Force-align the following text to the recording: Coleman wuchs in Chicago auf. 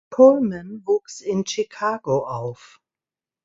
Coleman 0.09 0.81
wuchs 0.87 1.21
in 1.21 1.45
Chicago 1.45 2.25
auf. 2.25 2.81